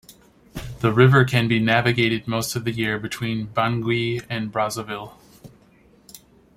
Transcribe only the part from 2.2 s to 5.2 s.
most of the year between Bangui and Brazzaville.